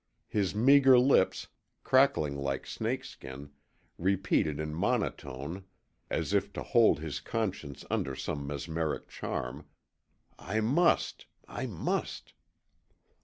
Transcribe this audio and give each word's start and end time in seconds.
His 0.27 0.55
meagre 0.55 0.97
lips, 0.97 1.49
crackling 1.83 2.35
like 2.35 2.65
snake 2.65 3.03
skin, 3.05 3.51
repeated 3.99 4.59
in 4.59 4.73
monotone, 4.73 5.65
as 6.09 6.33
if 6.33 6.51
to 6.53 6.63
hold 6.63 7.01
his 7.01 7.19
conscience 7.19 7.85
under 7.91 8.15
some 8.15 8.47
mesmeric 8.47 9.07
charm, 9.09 9.67
'I 10.39 10.61
must! 10.61 11.27
I 11.47 11.67
must!' 11.67 12.33